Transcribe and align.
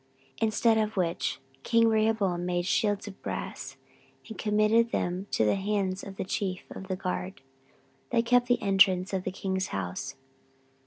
14:012:010 0.37 0.37
Instead 0.47 0.77
of 0.79 0.97
which 0.97 1.39
king 1.61 1.87
Rehoboam 1.87 2.43
made 2.43 2.65
shields 2.65 3.07
of 3.07 3.21
brass, 3.21 3.77
and 4.27 4.35
committed 4.35 4.89
them 4.91 5.27
to 5.29 5.45
the 5.45 5.53
hands 5.53 6.03
of 6.03 6.15
the 6.15 6.23
chief 6.25 6.63
of 6.71 6.87
the 6.87 6.95
guard, 6.95 7.41
that 8.09 8.25
kept 8.25 8.47
the 8.47 8.59
entrance 8.63 9.13
of 9.13 9.25
the 9.25 9.31
king's 9.31 9.67
house. 9.67 10.15